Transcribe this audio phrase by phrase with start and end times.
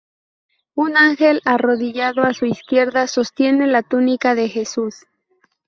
[0.73, 5.05] Un ángel arrodillado a su izquierda sostiene la túnica de Jesús.